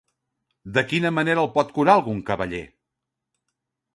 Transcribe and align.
De 0.77 0.83
quina 0.93 1.11
manera 1.17 1.43
el 1.43 1.51
pot 1.59 1.75
curar 1.77 1.95
algun 1.99 2.25
cavaller? 2.31 2.63